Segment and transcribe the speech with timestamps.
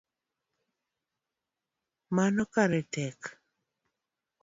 [2.15, 3.19] Mano kare wachneno tek